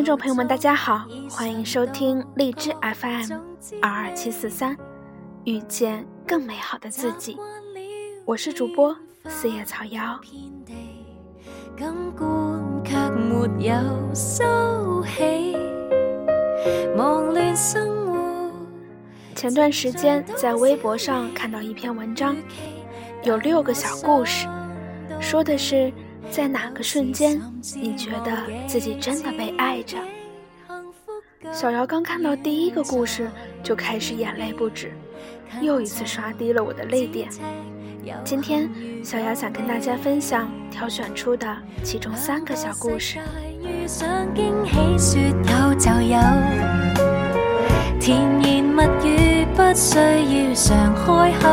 [0.00, 3.34] 听众朋友们，大家好，欢迎收听荔枝 FM
[3.82, 4.74] 二二七四三，
[5.44, 7.36] 遇见更美好的自己。
[8.24, 10.18] 我是主播四叶草瑶。
[19.34, 22.34] 前段时间在微博上看到一篇文章，
[23.22, 24.48] 有六个小故事，
[25.20, 25.92] 说的是。
[26.30, 27.40] 在哪个瞬间，
[27.74, 28.32] 你觉得
[28.66, 29.96] 自己真的被爱着？
[31.52, 33.30] 小姚刚看到第一个故事，
[33.62, 34.92] 就开始眼泪不止，
[35.60, 37.28] 又一次刷低了我的泪点。
[38.24, 38.70] 今天，
[39.02, 43.18] 小姚想跟大家分享挑选出的其中三个小故事。
[48.00, 51.46] 甜言蜜语不需要常开口，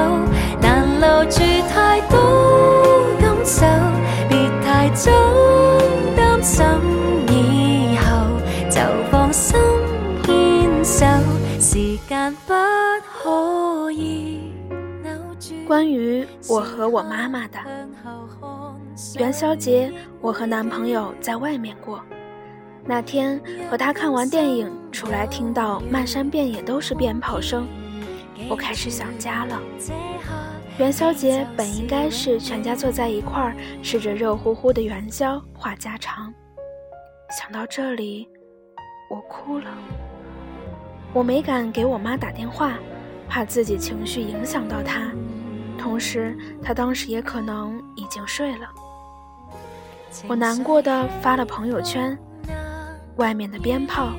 [15.68, 17.60] 关于我和我妈妈的
[19.20, 22.02] 元宵节，我和男朋友在外面过。
[22.86, 23.40] 那天
[23.70, 27.68] 和他看完电影出来，听到漫山遍野都是鞭炮声，
[28.50, 29.62] 我开始想家了。
[30.78, 36.32] 元宵节本应该是全家坐在一块儿，吃着热乎乎的元宵，话家常。
[37.32, 38.30] 想到这里，
[39.10, 39.66] 我哭了。
[41.14, 42.78] 我没敢给我妈打电话，
[43.28, 45.12] 怕自己情绪影响到她，
[45.80, 48.70] 同时她当时也可能已经睡了。
[50.28, 52.16] 我难过的发了朋友圈，
[53.16, 54.12] 外面的鞭炮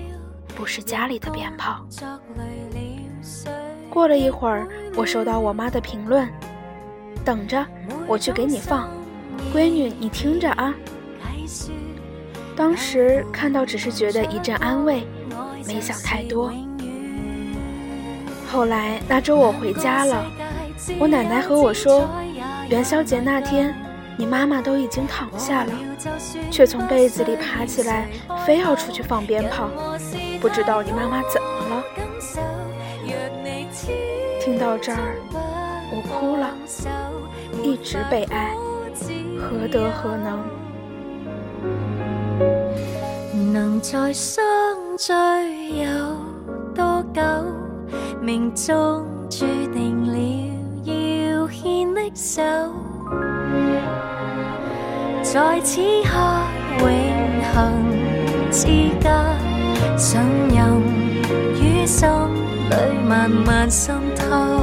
[0.57, 1.87] 不是家里的鞭炮。
[3.89, 6.29] 过了一会儿，我收到我妈的评论。
[7.25, 7.65] 等着，
[8.07, 8.89] 我去给你放，
[9.55, 10.75] 闺女，你听着啊。
[12.57, 15.07] 当时看到只是觉得一阵安慰，
[15.67, 16.53] 没想太多。
[18.51, 20.25] 后来那周我回家了，
[20.99, 22.09] 我奶奶和我说，
[22.69, 23.75] 元宵节那天
[24.17, 25.73] 你妈妈都已经躺下了，
[26.51, 28.09] 却从被子里爬起来，
[28.45, 29.69] 非要出去放鞭炮，
[30.41, 31.85] 不知道你妈妈怎么了。
[34.41, 35.21] 听到这儿，
[35.93, 37.08] 我哭了。
[37.69, 38.55] 一直被爱，
[39.39, 40.41] 何德何能？
[43.53, 44.43] 能再相
[44.97, 45.13] 聚
[45.83, 45.87] 有
[46.75, 47.21] 多久？
[48.23, 50.17] 命中注定了
[50.85, 52.43] 要牵的手，
[55.23, 56.17] 在此刻
[56.81, 56.89] 永
[57.53, 57.61] 恒
[58.51, 58.67] 之
[58.99, 59.37] 家，
[59.95, 60.19] 信
[60.55, 60.81] 任
[61.61, 62.75] 于心里
[63.07, 64.63] 慢慢渗透。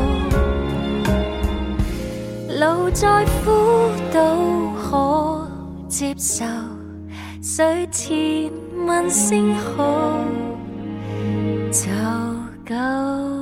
[2.57, 5.45] 路再苦都可
[5.89, 6.45] 接受，
[7.41, 8.49] 水浅
[8.87, 10.17] 问声好
[11.69, 11.91] 就
[12.65, 13.34] 够。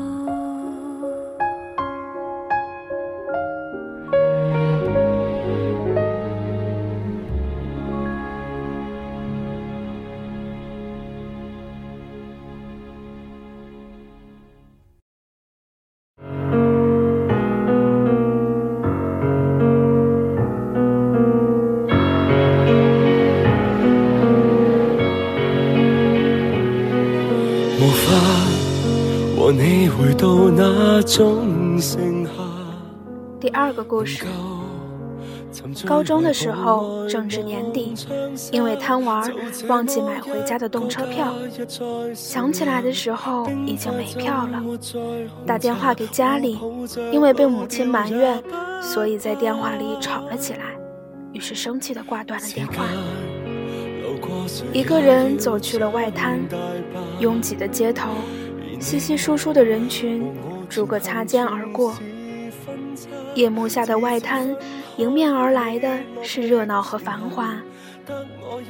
[30.24, 30.50] 够。
[33.42, 34.26] 第二个故事，
[35.86, 37.94] 高中的时候正值年底，
[38.50, 39.30] 因为贪玩
[39.68, 41.34] 忘记买回家的动车票，
[42.16, 44.64] 想起来的时候已经没票了。
[45.46, 46.58] 打电话给家里，
[47.12, 48.42] 因为被母亲埋怨，
[48.82, 50.78] 所以在电话里吵了起来，
[51.34, 52.86] 于是生气的挂断了电话。
[54.72, 56.40] 一个人走去了外滩，
[57.20, 58.10] 拥挤的街头，
[58.84, 60.30] 稀稀疏疏的人群。
[60.70, 61.96] 逐个擦肩而过，
[63.36, 64.56] 夜幕下的外滩，
[64.98, 67.56] 迎面而来的是热闹和繁华，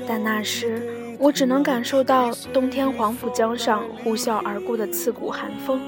[0.05, 5.81] 但那时我只能感受到冬天黄浦江上呼啸而过的刺骨寒风。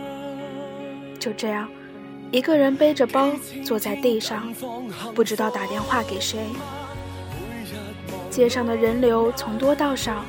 [1.19, 1.68] 就这样，
[2.31, 3.30] 一个人背着包
[3.63, 4.54] 坐在地上，
[5.13, 6.39] 不知道打电话给谁。
[8.30, 10.24] 街上的人流从多到少，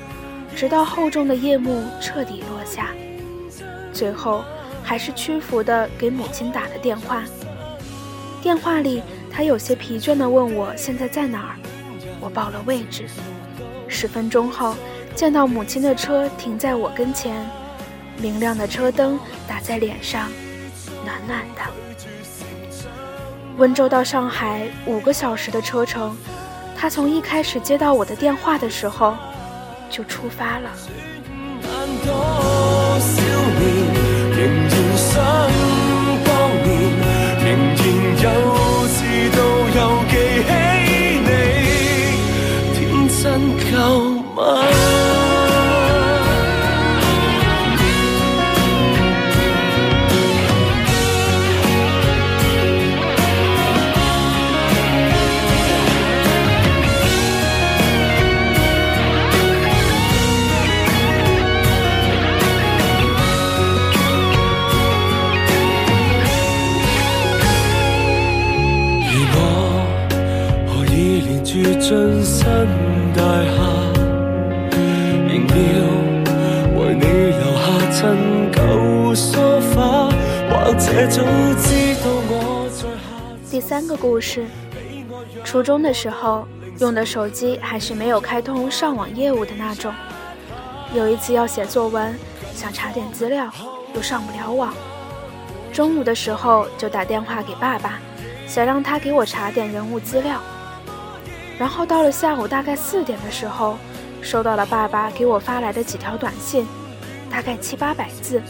[0.57, 2.89] 直到厚重的夜幕彻底落下，
[3.97, 4.45] 最后。
[4.89, 7.25] 还是屈服的给母亲打了电话。
[8.41, 9.03] 电话里，
[9.33, 11.57] 他有些疲倦的问我现在在哪儿。
[12.21, 13.09] 我报了位置。
[13.89, 14.77] 十分钟后，
[15.17, 17.45] 见到母亲的车停在我跟前，
[18.19, 20.31] 明亮的车灯打在脸上，
[21.05, 21.63] 暖暖的。
[23.57, 26.17] 温州到上海五个小时的车程，
[26.77, 29.17] 他从一开始接到我的电话的时候
[29.91, 30.71] 就出发了。
[35.17, 35.66] sun.
[71.89, 71.95] 尽
[72.25, 72.43] 身
[73.15, 73.63] 大夏
[75.31, 75.55] 赢了，
[76.75, 77.95] 为你留下曾
[78.51, 78.59] 旧
[83.49, 84.45] 第三个故事，
[85.45, 86.49] 初中的时候
[86.81, 89.95] 用的手机还是没有开通上网业务的那种。
[90.93, 92.19] 有一次要写作文，
[92.53, 93.49] 想查点资料，
[93.95, 94.75] 又上不了网。
[95.73, 98.01] 中午的时候就打电话给爸爸，
[98.49, 100.41] 想让他给我查点人物资料。
[101.59, 103.79] 然后到了下午大概四点的时候，
[104.21, 106.67] 收到了爸爸给我发来的几条短信，
[107.31, 108.43] 大概七八百字。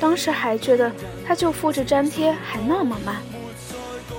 [0.00, 0.90] 当时还觉得
[1.26, 3.16] 他就复制粘贴还那么慢。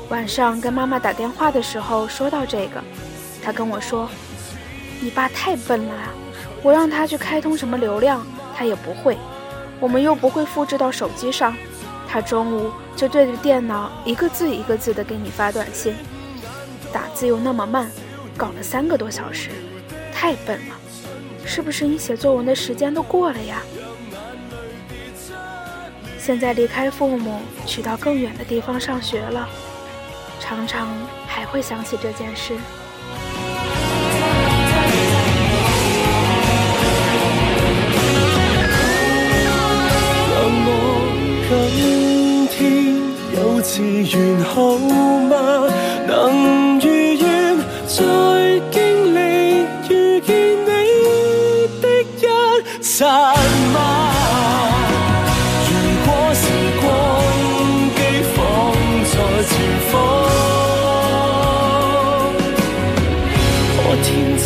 [0.09, 2.83] 晚上跟妈妈打电话的时候说到这个，
[3.41, 4.09] 他跟我说
[5.01, 5.94] ：“你爸太笨了！
[6.62, 8.25] 我让他去开通什么流量，
[8.56, 9.18] 他也不会。
[9.80, 11.56] 我们又不会复制到手机上，
[12.07, 15.95] 他中午就对着电脑一个字一个字的给你发短信。”
[17.19, 17.92] 字又那么慢，
[18.38, 19.50] 搞了三个多小时，
[20.13, 20.75] 太笨了！
[21.44, 23.62] 是不是你写作文的时间都过了呀？
[26.18, 29.50] 现在离开父母，去到更远的地方上学了，
[30.39, 30.88] 常常
[31.27, 32.54] 还会想起这件事。
[40.31, 40.72] 让我
[41.75, 42.95] 今天
[43.36, 45.68] 幼稚园好吗？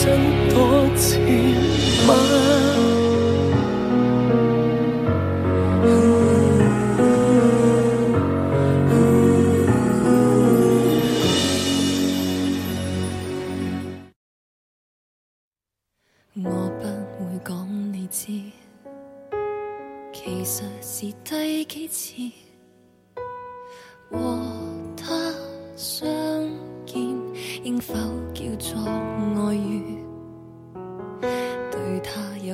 [0.06, 0.20] 真
[0.50, 1.18] 多次
[2.06, 2.14] 吗？
[16.36, 16.50] 我
[16.82, 16.84] 不
[17.24, 18.28] 会讲你知，
[20.12, 22.30] 其实是第几次
[24.12, 24.18] 和
[24.98, 25.34] 他
[25.78, 26.06] 相
[26.86, 27.02] 见，
[27.64, 27.94] 应否
[28.34, 29.13] 叫做？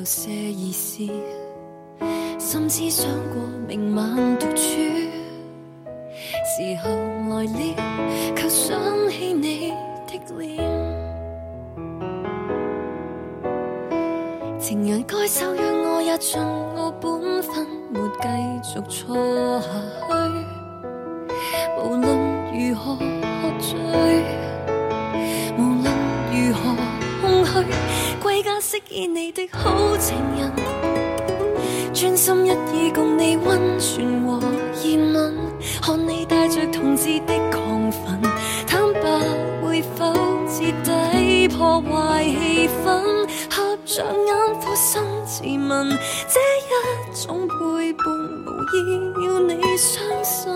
[0.10, 1.08] 些意思
[2.40, 4.64] 甚至想过明晚独处，
[6.44, 6.90] 时候
[7.30, 7.60] 来了，
[8.36, 9.72] 却想起你
[10.08, 10.58] 的脸。
[14.60, 18.28] 情人该守约，我也尽我本分，没继
[18.68, 19.68] 续错下
[20.08, 20.13] 去。
[21.84, 22.08] 无论
[22.51, 23.01] 如何喝
[23.60, 23.78] 醉，
[25.56, 25.86] 无论
[26.34, 26.60] 如何
[27.22, 27.51] 空虚，
[28.89, 30.51] 归家饰演你的好情人。
[31.93, 35.36] 专心一意共你温存和热吻，
[35.81, 38.19] 看你带着同志的亢奋，
[38.67, 39.01] 坦白
[39.62, 40.13] 会否
[40.48, 43.27] 彻底破坏气氛？
[43.50, 45.89] 合着眼苦心自问，
[46.27, 48.05] 这一种背叛
[48.46, 48.77] 无意
[49.25, 50.55] 要你伤心，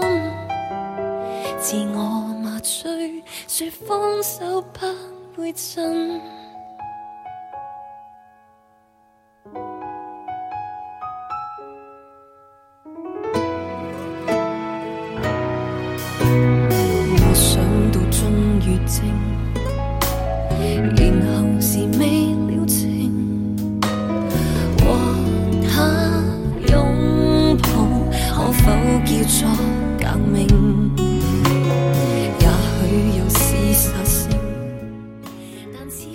[1.59, 1.99] 自我
[2.43, 6.21] 麻醉，说放手不会震。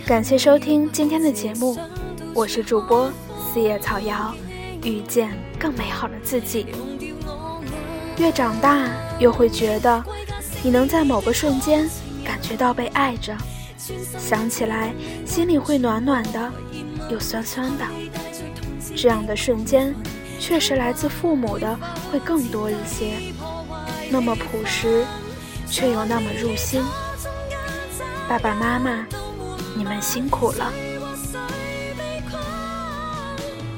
[0.08, 1.76] 感谢收听今天的节目，
[2.32, 3.12] 我是主播
[3.52, 4.34] 四叶草瑶，
[4.82, 6.68] 遇见更美好的自己。
[8.16, 8.88] 越长大，
[9.18, 10.02] 越会觉得，
[10.62, 11.86] 你能在某个瞬间
[12.24, 13.36] 感觉到被爱着，
[14.18, 14.94] 想起来
[15.26, 16.50] 心里会暖暖的，
[17.10, 17.84] 又酸酸的。
[18.96, 19.94] 这样的瞬间，
[20.40, 21.78] 确实来自父母的
[22.10, 23.12] 会更多一些，
[24.08, 25.04] 那么朴实，
[25.68, 26.82] 却又那么入心。
[28.26, 29.06] 爸爸妈妈。
[29.78, 30.72] 你们辛苦了。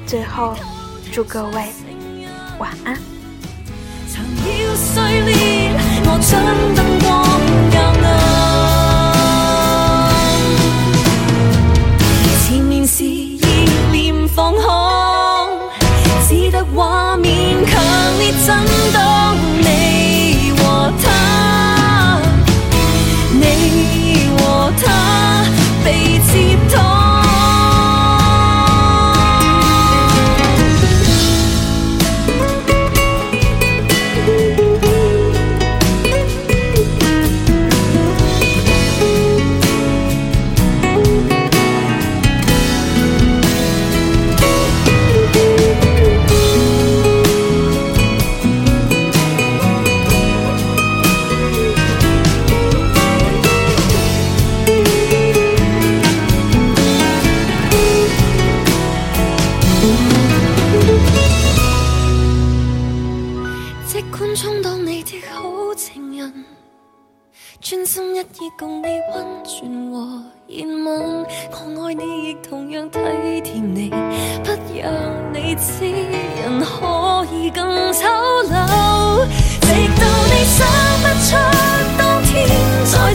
[0.07, 0.57] 最后，
[1.11, 1.71] 祝各位
[2.57, 2.97] 晚安。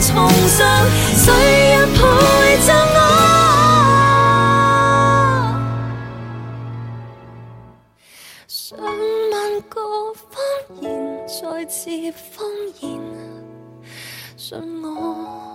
[0.07, 0.15] 重
[0.47, 0.65] 上，
[1.15, 1.33] 谁
[1.71, 1.99] 人陪
[2.65, 2.97] 着我？
[8.47, 9.75] 上万个
[10.13, 10.23] 谎
[10.81, 10.87] 言
[11.27, 11.89] 再次
[12.35, 12.47] 谎
[12.79, 12.87] 言，
[14.37, 15.46] 信我。